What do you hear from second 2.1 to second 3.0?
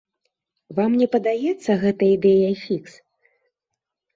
ідэяй фікс?